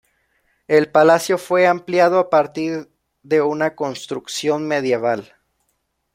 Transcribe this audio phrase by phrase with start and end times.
[0.67, 2.89] El palacio fue ampliado a partir
[3.21, 5.35] de una construcción medieval.